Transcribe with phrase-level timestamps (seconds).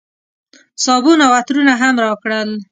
[0.83, 2.49] صابون او عطرونه هم راکړل.